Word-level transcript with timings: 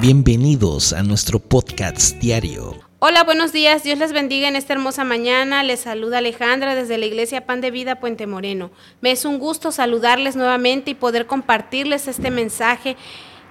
Bienvenidos 0.00 0.92
a 0.92 1.02
nuestro 1.02 1.38
podcast 1.38 2.16
diario. 2.18 2.74
Hola, 2.98 3.22
buenos 3.22 3.52
días. 3.52 3.84
Dios 3.84 3.98
les 3.98 4.12
bendiga 4.12 4.48
en 4.48 4.56
esta 4.56 4.72
hermosa 4.72 5.04
mañana. 5.04 5.62
Les 5.62 5.80
saluda 5.80 6.18
Alejandra 6.18 6.74
desde 6.74 6.98
la 6.98 7.06
Iglesia 7.06 7.46
Pan 7.46 7.60
de 7.60 7.70
Vida 7.70 8.00
Puente 8.00 8.26
Moreno. 8.26 8.70
Me 9.00 9.12
es 9.12 9.24
un 9.24 9.38
gusto 9.38 9.70
saludarles 9.70 10.36
nuevamente 10.36 10.90
y 10.90 10.94
poder 10.94 11.26
compartirles 11.26 12.08
este 12.08 12.30
mensaje 12.30 12.96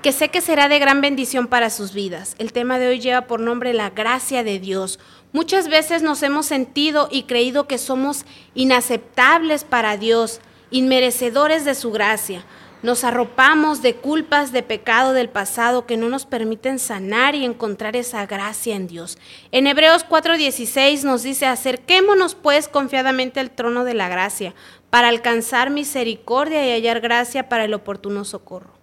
que 0.01 0.11
sé 0.11 0.29
que 0.29 0.41
será 0.41 0.67
de 0.67 0.79
gran 0.79 0.99
bendición 0.99 1.47
para 1.47 1.69
sus 1.69 1.93
vidas. 1.93 2.35
El 2.37 2.51
tema 2.51 2.77
de 2.77 2.89
hoy 2.89 2.99
lleva 2.99 3.21
por 3.21 3.39
nombre 3.39 3.73
la 3.73 3.89
gracia 3.89 4.43
de 4.43 4.59
Dios. 4.59 4.99
Muchas 5.31 5.69
veces 5.69 6.03
nos 6.03 6.21
hemos 6.23 6.45
sentido 6.45 7.07
y 7.09 7.23
creído 7.23 7.67
que 7.67 7.77
somos 7.77 8.25
inaceptables 8.53 9.63
para 9.63 9.97
Dios, 9.97 10.41
inmerecedores 10.71 11.63
de 11.63 11.73
su 11.73 11.91
gracia. 11.91 12.43
Nos 12.83 13.05
arropamos 13.05 13.81
de 13.81 13.95
culpas 13.95 14.51
de 14.51 14.61
pecado 14.61 15.13
del 15.13 15.29
pasado 15.29 15.85
que 15.85 15.95
no 15.95 16.09
nos 16.09 16.25
permiten 16.25 16.79
sanar 16.79 17.33
y 17.33 17.45
encontrar 17.45 17.95
esa 17.95 18.25
gracia 18.25 18.75
en 18.75 18.87
Dios. 18.87 19.17
En 19.53 19.67
Hebreos 19.67 20.05
4:16 20.05 21.05
nos 21.05 21.23
dice, 21.23 21.45
acerquémonos 21.45 22.35
pues 22.35 22.67
confiadamente 22.67 23.39
al 23.39 23.51
trono 23.51 23.85
de 23.85 23.93
la 23.93 24.09
gracia 24.09 24.53
para 24.89 25.07
alcanzar 25.07 25.69
misericordia 25.69 26.67
y 26.67 26.71
hallar 26.71 26.99
gracia 26.99 27.47
para 27.47 27.63
el 27.63 27.73
oportuno 27.73 28.25
socorro. 28.25 28.73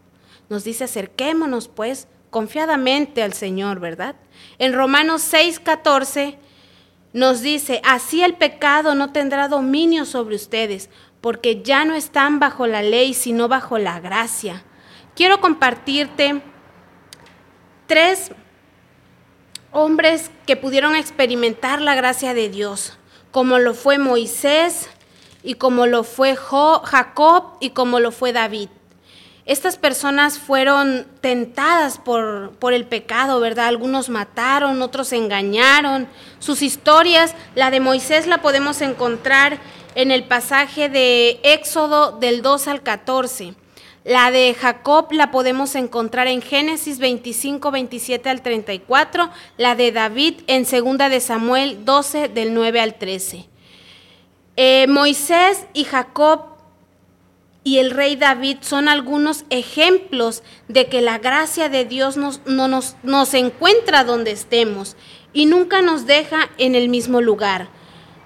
Nos 0.48 0.64
dice, 0.64 0.84
acerquémonos 0.84 1.68
pues 1.68 2.09
confiadamente 2.30 3.23
al 3.23 3.34
Señor, 3.34 3.80
¿verdad? 3.80 4.16
En 4.59 4.73
Romanos 4.73 5.30
6:14 5.30 6.38
nos 7.12 7.42
dice, 7.42 7.82
así 7.84 8.23
el 8.23 8.34
pecado 8.34 8.95
no 8.95 9.12
tendrá 9.12 9.48
dominio 9.48 10.06
sobre 10.06 10.37
ustedes 10.37 10.88
porque 11.20 11.62
ya 11.62 11.84
no 11.84 11.95
están 11.95 12.38
bajo 12.38 12.66
la 12.66 12.83
ley, 12.83 13.15
sino 13.15 13.48
bajo 13.48 13.79
la 13.79 14.01
gracia. 14.01 14.62
Quiero 15.15 15.41
compartirte 15.41 16.43
tres 17.87 18.33
hombres 19.73 20.30
que 20.46 20.56
pudieron 20.56 20.96
experimentar 20.96 21.80
la 21.80 21.95
gracia 21.95 22.35
de 22.35 22.49
Dios, 22.49 22.99
como 23.30 23.59
lo 23.59 23.74
fue 23.74 23.99
Moisés 23.99 24.88
y 25.43 25.54
como 25.54 25.87
lo 25.87 26.04
fue 26.04 26.37
Jacob 26.37 27.57
y 27.60 27.71
como 27.71 28.01
lo 28.01 28.12
fue 28.12 28.32
David. 28.32 28.68
Estas 29.46 29.79
personas 29.79 30.38
fueron 30.38 31.07
tentadas 31.21 31.99
por, 31.99 32.52
por, 32.59 32.73
el 32.73 32.84
pecado, 32.84 33.40
¿verdad? 33.40 33.66
Algunos 33.66 34.09
mataron, 34.09 34.80
otros 34.80 35.12
engañaron. 35.12 36.07
Sus 36.38 36.62
historias, 36.62 37.34
la 37.57 37.71
de 37.71 37.80
Moisés 37.80 38.27
la 38.29 38.43
podemos 38.43 38.80
encontrar 38.80 39.59
en 39.95 40.10
el 40.10 40.24
pasaje 40.24 40.88
de 40.88 41.41
Éxodo 41.43 42.13
del 42.13 42.43
2 42.43 42.69
al 42.69 42.83
14. 42.83 43.55
La 44.05 44.30
de 44.30 44.55
Jacob 44.55 45.13
la 45.13 45.30
podemos 45.30 45.74
encontrar 45.74 46.27
en 46.27 46.41
Génesis 46.41 46.99
25, 46.99 47.71
27 47.71 48.30
al 48.30 48.43
34. 48.43 49.30
La 49.59 49.74
de 49.74 49.93
David 49.93 50.41
en 50.46 50.65
Segunda 50.65 51.09
de 51.09 51.21
Samuel 51.21 51.85
12 51.85 52.29
del 52.29 52.55
9 52.55 52.80
al 52.80 52.95
13. 52.95 53.46
Eh, 54.57 54.87
Moisés 54.88 55.66
y 55.74 55.85
Jacob 55.85 56.51
y 57.63 57.79
el 57.79 57.91
rey 57.91 58.16
David 58.16 58.59
son 58.63 58.88
algunos 58.88 59.45
ejemplos 59.51 60.43
de 60.68 60.87
que 60.87 61.02
la 61.02 61.18
gracia 61.18 61.68
de 61.68 61.85
Dios 61.85 62.16
nos, 62.16 62.41
no 62.46 62.68
nos, 62.68 62.96
nos 63.02 63.35
encuentra 63.35 64.05
donde 64.05 64.31
estemos 64.31 64.97
y 65.34 65.44
nunca 65.44 65.83
nos 65.83 66.06
deja 66.06 66.50
en 66.56 66.75
el 66.75 66.88
mismo 66.88 67.21
lugar. 67.21 67.69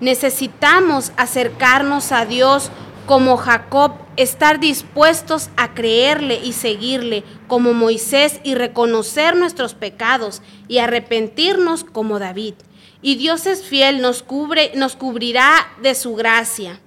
Necesitamos 0.00 1.12
acercarnos 1.16 2.12
a 2.12 2.26
Dios 2.26 2.70
como 3.06 3.36
Jacob, 3.36 3.92
estar 4.16 4.60
dispuestos 4.60 5.50
a 5.56 5.74
creerle 5.74 6.40
y 6.42 6.52
seguirle 6.52 7.24
como 7.48 7.74
Moisés 7.74 8.40
y 8.44 8.54
reconocer 8.54 9.36
nuestros 9.36 9.74
pecados 9.74 10.42
y 10.68 10.78
arrepentirnos 10.78 11.84
como 11.84 12.18
David. 12.18 12.54
Y 13.02 13.16
Dios 13.16 13.46
es 13.46 13.62
fiel, 13.62 14.00
nos 14.00 14.22
cubre, 14.22 14.72
nos 14.74 14.96
cubrirá 14.96 15.54
de 15.82 15.94
su 15.94 16.14
gracia. 16.14 16.80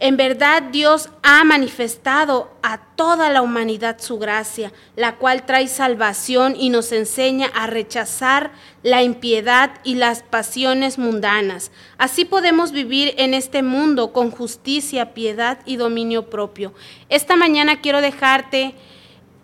En 0.00 0.16
verdad 0.16 0.62
Dios 0.62 1.08
ha 1.24 1.42
manifestado 1.42 2.52
a 2.62 2.78
toda 2.94 3.30
la 3.30 3.42
humanidad 3.42 3.96
su 3.98 4.18
gracia, 4.18 4.72
la 4.94 5.16
cual 5.16 5.44
trae 5.44 5.66
salvación 5.66 6.54
y 6.56 6.70
nos 6.70 6.92
enseña 6.92 7.48
a 7.52 7.66
rechazar 7.66 8.52
la 8.84 9.02
impiedad 9.02 9.72
y 9.82 9.96
las 9.96 10.22
pasiones 10.22 10.98
mundanas. 10.98 11.72
Así 11.98 12.24
podemos 12.24 12.70
vivir 12.70 13.12
en 13.16 13.34
este 13.34 13.64
mundo 13.64 14.12
con 14.12 14.30
justicia, 14.30 15.14
piedad 15.14 15.58
y 15.66 15.76
dominio 15.76 16.30
propio. 16.30 16.74
Esta 17.08 17.34
mañana 17.34 17.80
quiero 17.80 18.00
dejarte 18.00 18.76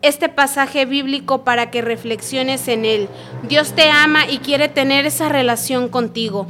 este 0.02 0.28
pasaje 0.28 0.86
bíblico 0.86 1.42
para 1.42 1.72
que 1.72 1.82
reflexiones 1.82 2.68
en 2.68 2.84
él. 2.84 3.08
Dios 3.48 3.72
te 3.72 3.90
ama 3.90 4.30
y 4.30 4.38
quiere 4.38 4.68
tener 4.68 5.04
esa 5.04 5.28
relación 5.28 5.88
contigo. 5.88 6.46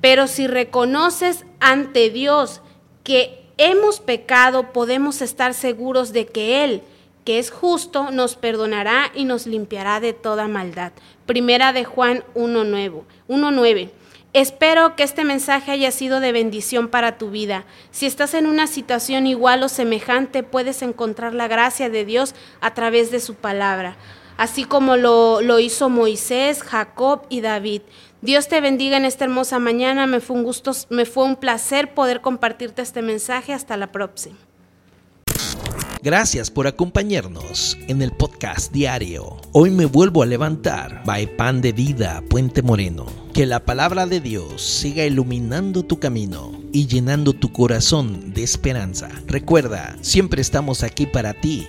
Pero 0.00 0.26
si 0.26 0.46
reconoces 0.46 1.44
ante 1.60 2.08
Dios 2.08 2.62
que 3.04 3.44
hemos 3.58 4.00
pecado, 4.00 4.72
podemos 4.72 5.22
estar 5.22 5.54
seguros 5.54 6.12
de 6.12 6.26
que 6.26 6.64
Él, 6.64 6.82
que 7.24 7.38
es 7.38 7.50
justo, 7.50 8.10
nos 8.10 8.34
perdonará 8.34 9.12
y 9.14 9.24
nos 9.24 9.46
limpiará 9.46 10.00
de 10.00 10.12
toda 10.12 10.48
maldad. 10.48 10.92
Primera 11.26 11.72
de 11.72 11.84
Juan 11.84 12.24
1.9. 12.34 13.90
Espero 14.32 14.96
que 14.96 15.04
este 15.04 15.22
mensaje 15.22 15.70
haya 15.70 15.92
sido 15.92 16.18
de 16.18 16.32
bendición 16.32 16.88
para 16.88 17.18
tu 17.18 17.30
vida. 17.30 17.64
Si 17.92 18.04
estás 18.04 18.34
en 18.34 18.46
una 18.46 18.66
situación 18.66 19.28
igual 19.28 19.62
o 19.62 19.68
semejante, 19.68 20.42
puedes 20.42 20.82
encontrar 20.82 21.34
la 21.34 21.46
gracia 21.46 21.88
de 21.88 22.04
Dios 22.04 22.34
a 22.60 22.74
través 22.74 23.12
de 23.12 23.20
su 23.20 23.36
palabra, 23.36 23.96
así 24.36 24.64
como 24.64 24.96
lo, 24.96 25.40
lo 25.40 25.60
hizo 25.60 25.88
Moisés, 25.88 26.64
Jacob 26.64 27.22
y 27.28 27.42
David. 27.42 27.82
Dios 28.24 28.48
te 28.48 28.62
bendiga 28.62 28.96
en 28.96 29.04
esta 29.04 29.24
hermosa 29.26 29.58
mañana. 29.58 30.06
Me 30.06 30.18
fue 30.18 30.34
un 30.36 30.44
gusto, 30.44 30.72
me 30.88 31.04
fue 31.04 31.24
un 31.24 31.36
placer 31.36 31.92
poder 31.92 32.22
compartirte 32.22 32.80
este 32.80 33.02
mensaje. 33.02 33.52
Hasta 33.52 33.76
la 33.76 33.92
próxima. 33.92 34.36
Gracias 36.02 36.50
por 36.50 36.66
acompañarnos 36.66 37.76
en 37.86 38.00
el 38.00 38.12
podcast 38.12 38.72
diario. 38.72 39.36
Hoy 39.52 39.70
me 39.70 39.84
vuelvo 39.84 40.22
a 40.22 40.26
levantar. 40.26 41.02
By 41.04 41.36
Pan 41.36 41.60
de 41.60 41.72
Vida, 41.72 42.22
Puente 42.30 42.62
Moreno. 42.62 43.04
Que 43.34 43.44
la 43.44 43.60
palabra 43.60 44.06
de 44.06 44.20
Dios 44.20 44.62
siga 44.62 45.04
iluminando 45.04 45.82
tu 45.82 45.98
camino 45.98 46.52
y 46.72 46.86
llenando 46.86 47.34
tu 47.34 47.52
corazón 47.52 48.32
de 48.32 48.42
esperanza. 48.42 49.10
Recuerda, 49.26 49.98
siempre 50.00 50.40
estamos 50.40 50.82
aquí 50.82 51.04
para 51.04 51.34
ti 51.34 51.68